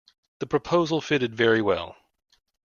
[0.39, 1.95] The proposal fitted very well.